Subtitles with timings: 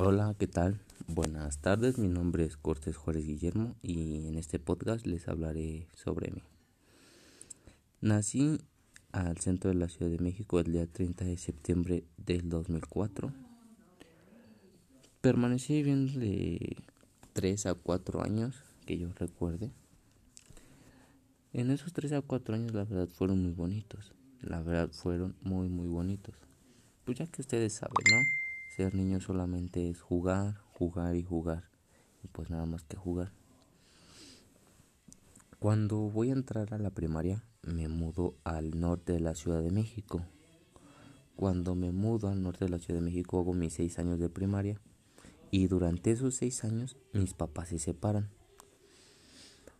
[0.00, 0.80] Hola, ¿qué tal?
[1.08, 6.30] Buenas tardes, mi nombre es Cortés Juárez Guillermo y en este podcast les hablaré sobre
[6.30, 6.44] mí.
[8.00, 8.60] Nací
[9.10, 13.32] al centro de la Ciudad de México el día 30 de septiembre del 2004.
[15.20, 16.76] Permanecí viviendo de
[17.32, 19.72] 3 a 4 años, que yo recuerde.
[21.52, 24.12] En esos 3 a 4 años la verdad fueron muy bonitos.
[24.42, 26.36] La verdad fueron muy muy bonitos.
[27.04, 28.37] Pues ya que ustedes saben, ¿no?
[28.76, 31.68] Ser niño solamente es jugar, jugar y jugar.
[32.22, 33.32] Y pues nada más que jugar.
[35.58, 39.72] Cuando voy a entrar a la primaria, me mudo al norte de la Ciudad de
[39.72, 40.22] México.
[41.34, 44.28] Cuando me mudo al norte de la Ciudad de México hago mis seis años de
[44.28, 44.80] primaria.
[45.50, 48.28] Y durante esos seis años mis papás se separan.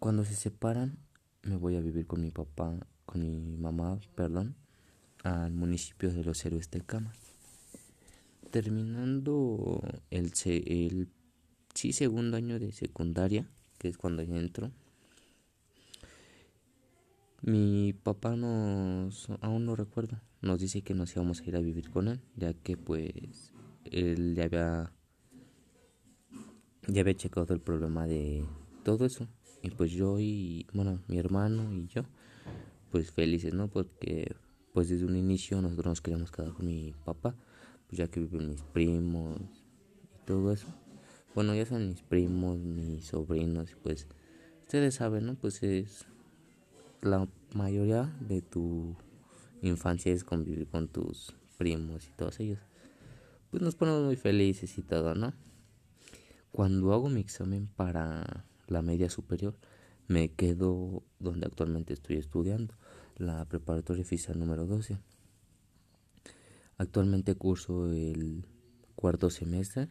[0.00, 0.98] Cuando se separan,
[1.42, 2.76] me voy a vivir con mi papá,
[3.06, 4.56] con mi mamá, perdón,
[5.22, 7.12] al municipio de los Héroes del Cama
[8.52, 11.08] terminando el, el
[11.74, 14.70] sí, segundo año de secundaria, que es cuando yo entro,
[17.40, 21.90] mi papá nos, aún no recuerdo, nos dice que nos íbamos a ir a vivir
[21.90, 23.52] con él, ya que pues
[23.90, 24.92] él ya había,
[26.86, 28.44] ya había checado el problema de
[28.84, 29.26] todo eso.
[29.62, 32.02] Y pues yo y, bueno, mi hermano y yo,
[32.90, 33.68] pues felices, ¿no?
[33.68, 34.36] Porque
[34.74, 37.34] pues desde un inicio nosotros nos queríamos quedar con mi papá
[37.92, 40.66] pues ya que viven mis primos y todo eso.
[41.34, 44.06] Bueno, ya son mis primos, mis sobrinos, pues
[44.62, 45.34] ustedes saben, ¿no?
[45.34, 46.06] Pues es
[47.02, 48.96] la mayoría de tu
[49.60, 52.60] infancia es convivir con tus primos y todos ellos.
[53.50, 55.34] Pues nos ponemos muy felices y todo, ¿no?
[56.50, 59.54] Cuando hago mi examen para la media superior,
[60.08, 62.72] me quedo donde actualmente estoy estudiando,
[63.18, 64.98] la preparatoria oficial número 12.
[66.82, 68.44] Actualmente curso el
[68.96, 69.88] cuarto semestre.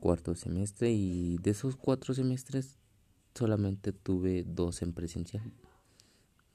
[0.00, 2.76] Cuarto semestre y de esos cuatro semestres
[3.32, 5.52] solamente tuve dos en presencial.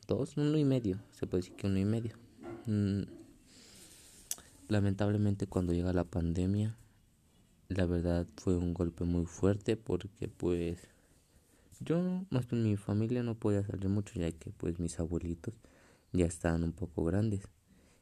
[0.06, 2.17] Dos, uno y medio, se puede decir que uno y medio.
[2.66, 3.03] Mm,
[4.67, 6.75] lamentablemente cuando llega la pandemia,
[7.69, 10.77] la verdad fue un golpe muy fuerte porque pues
[11.79, 15.53] yo, más que mi familia no podía salir mucho ya que pues mis abuelitos
[16.11, 17.47] ya estaban un poco grandes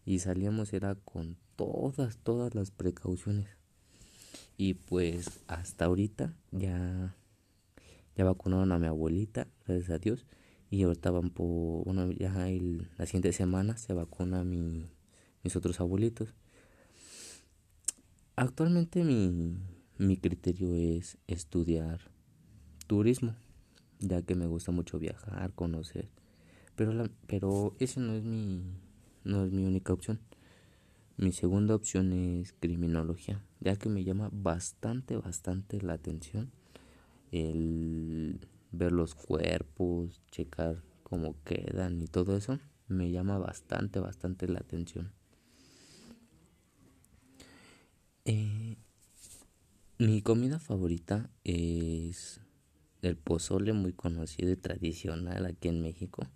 [0.06, 3.48] y salíamos era con todas, todas las precauciones.
[4.58, 7.16] Y pues hasta ahorita ya,
[8.16, 10.26] ya vacunaron a mi abuelita, gracias a Dios.
[10.70, 12.32] Y ahorita van por, bueno, ya
[12.98, 14.86] la siguiente semana se vacuna mi,
[15.44, 16.34] mis otros abuelitos.
[18.36, 19.58] Actualmente mi,
[19.98, 22.12] mi criterio es estudiar
[22.88, 23.36] turismo,
[24.00, 26.10] ya que me gusta mucho viajar, conocer.
[26.76, 28.64] Pero, la, pero ese no es mi,
[29.26, 30.20] no es mi única opción.
[31.18, 36.52] Mi segunda opción es criminología, ya que me llama bastante, bastante la atención
[37.32, 38.40] el
[38.72, 45.12] ver los cuerpos, checar cómo quedan y todo eso, me llama bastante, bastante la atención.
[48.26, 48.78] Eh,
[49.98, 52.42] mi comida favorita es
[53.02, 56.28] el pozole muy conocido y tradicional aquí en México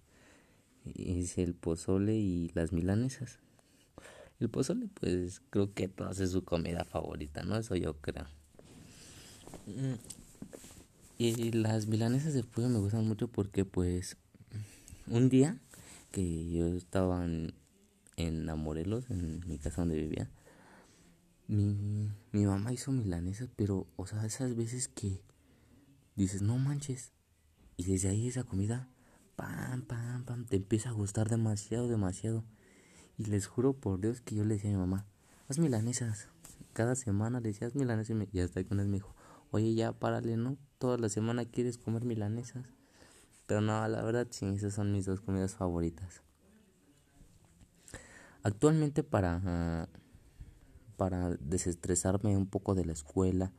[0.95, 3.39] es el pozole y las milanesas.
[4.39, 7.57] El pozole, pues creo que todas es su comida favorita, ¿no?
[7.57, 8.25] Eso yo creo.
[9.66, 9.95] Mm,
[11.17, 14.17] y las milanesas de pollo me gustan mucho porque, pues,
[15.07, 15.59] un día
[16.11, 17.53] que yo estaba en,
[18.16, 20.29] en Morelos, en mi casa donde vivía,
[21.47, 25.21] mi, mi mamá hizo milanesas, pero, o sea, esas veces que
[26.16, 27.11] dices, no manches,
[27.75, 28.88] y desde ahí esa comida
[29.39, 32.44] pam, pam, pam, te empieza a gustar demasiado, demasiado.
[33.17, 35.05] Y les juro por Dios que yo le decía a mi mamá,
[35.47, 36.27] haz milanesas.
[36.73, 38.17] Cada semana le decía, haz milanesas.
[38.33, 39.16] Y hasta que una vez me dijo,
[39.51, 40.57] oye, ya párale, ¿no?
[40.77, 42.66] Toda la semana quieres comer milanesas.
[43.47, 46.21] Pero no, la verdad sí, esas son mis dos comidas favoritas.
[48.44, 49.88] Actualmente para,
[50.97, 53.53] para desestresarme un poco de la escuela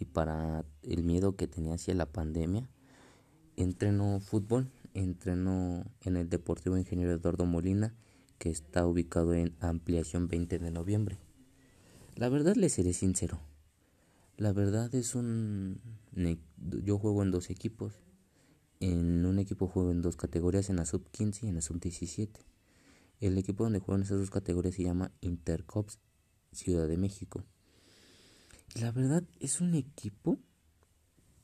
[0.00, 2.68] y para el miedo que tenía hacia la pandemia,
[3.56, 7.94] entreno fútbol entrenó en el Deportivo Ingeniero Eduardo Molina,
[8.38, 11.18] que está ubicado en Ampliación 20 de noviembre.
[12.16, 13.40] La verdad le seré sincero.
[14.36, 15.80] La verdad es un...
[16.84, 18.00] Yo juego en dos equipos.
[18.80, 21.78] En un equipo juego en dos categorías, en la sub 15 y en la sub
[21.78, 22.40] 17.
[23.20, 25.98] El equipo donde juego en esas dos categorías se llama Intercops
[26.52, 27.44] Ciudad de México.
[28.80, 30.38] La verdad es un equipo,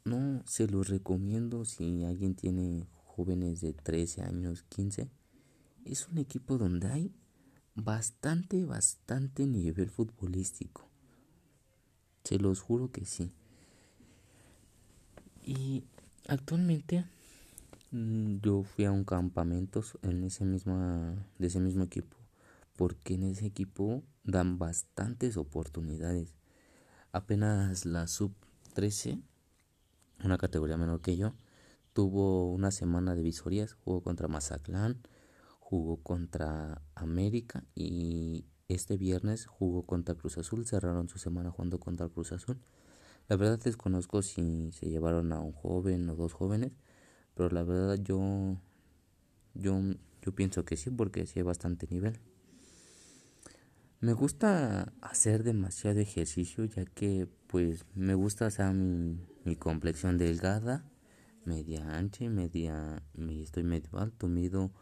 [0.05, 5.09] no se lo recomiendo si alguien tiene jóvenes de 13 años, 15,
[5.87, 7.15] es un equipo donde hay
[7.75, 10.87] bastante, bastante nivel futbolístico.
[12.25, 13.33] Se los juro que sí.
[15.43, 15.85] Y
[16.29, 17.07] actualmente
[17.93, 22.17] mm, yo fui a un campamento en ese mismo, de ese mismo equipo.
[22.77, 26.35] Porque en ese equipo dan bastantes oportunidades.
[27.13, 28.35] Apenas la sub
[28.75, 29.19] 13,
[30.23, 31.33] una categoría menor que yo,
[31.97, 33.73] tuvo una semana de visorías.
[33.73, 35.01] Jugó contra Mazatlán,
[35.61, 40.67] jugó contra América y este viernes jugó contra Cruz Azul.
[40.67, 42.61] Cerraron su semana jugando contra Cruz Azul.
[43.29, 46.73] La verdad desconozco si se llevaron a un joven o dos jóvenes,
[47.35, 48.59] pero la verdad yo
[49.55, 49.81] yo,
[50.21, 52.21] yo pienso que sí porque sí hay bastante nivel.
[54.01, 60.85] Me gusta hacer demasiado ejercicio ya que pues me gusta hacer mi, mi complexión delgada,
[61.47, 64.73] media ancha y media, estoy medio alto, mido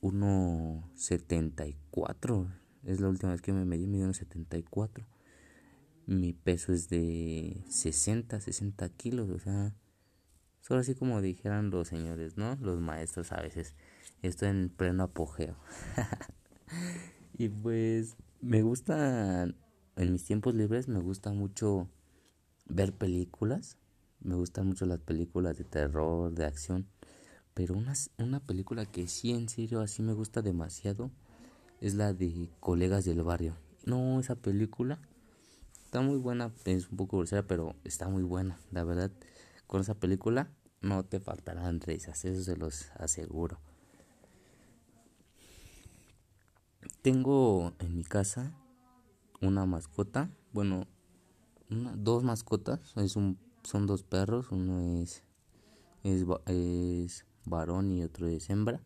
[0.00, 2.54] 1.74,
[2.84, 5.06] es la última vez que me medí, mido 1.74.
[6.06, 9.74] Mi peso es de 60, 60 kilos, o sea,
[10.60, 12.54] solo así como dijeran los señores, ¿no?
[12.56, 13.74] Los maestros a veces,
[14.22, 15.56] estoy en pleno apogeo.
[17.38, 21.88] y pues me gusta, en mis tiempos libres me gusta mucho
[22.66, 23.76] ver películas.
[24.20, 26.86] Me gustan mucho las películas de terror, de acción.
[27.54, 31.10] Pero una, una película que sí, en serio, así me gusta demasiado
[31.80, 33.56] es la de Colegas del Barrio.
[33.84, 35.00] No, esa película
[35.84, 38.58] está muy buena, es un poco grosera, pero está muy buena.
[38.70, 39.10] La verdad,
[39.66, 40.50] con esa película
[40.80, 43.60] no te faltarán risas, eso se los aseguro.
[47.02, 48.52] Tengo en mi casa
[49.40, 50.86] una mascota, bueno,
[51.68, 55.22] dos mascotas, es un, son dos perros, uno es,
[56.04, 58.82] es, es varón y otro es hembra.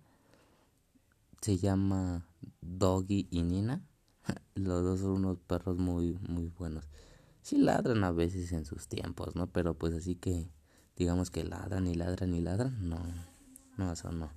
[1.41, 2.27] Se llama
[2.61, 3.83] Doggy y Nina.
[4.55, 6.89] Los dos son unos perros muy, muy buenos.
[7.43, 9.49] Sí ladran a veces en sus tiempos, ¿no?
[9.49, 10.49] Pero pues así que
[10.97, 13.01] digamos que ladran y ladran y ladran, no,
[13.77, 14.31] no, eso no.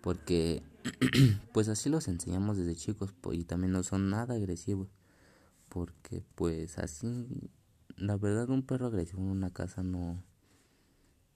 [0.00, 0.62] Porque
[1.52, 4.88] pues así los enseñamos desde chicos y también no son nada agresivos.
[5.68, 7.50] Porque pues así,
[8.00, 10.22] la verdad un perro agresivo en una casa no,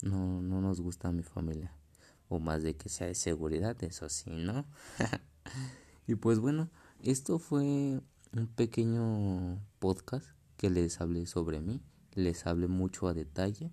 [0.02, 1.72] no, no nos gusta a mi familia.
[2.28, 4.64] O más de que sea de seguridad, eso sí, ¿no?
[6.06, 6.70] y pues bueno,
[7.02, 8.00] esto fue
[8.32, 10.26] un pequeño podcast
[10.56, 11.82] que les hablé sobre mí.
[12.14, 13.72] Les hablé mucho a detalle.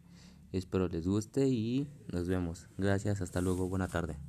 [0.51, 2.67] Espero les guste y nos vemos.
[2.77, 4.19] Gracias, hasta luego, buena tarde.